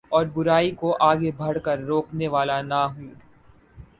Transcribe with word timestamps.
اور 0.15 0.25
برائی 0.35 0.69
کوآگے 0.79 1.31
بڑھ 1.39 1.59
کر 1.65 1.77
روکنے 1.89 2.27
والا 2.35 2.57
نہ 2.69 2.81
ہو 2.93 3.05